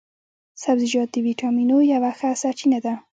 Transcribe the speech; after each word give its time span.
سبزیجات 0.63 1.09
د 1.13 1.17
ویټامینو 1.27 1.77
یوه 1.93 2.11
ښه 2.19 2.29
سرچينه 2.41 2.79
ده 2.85 2.93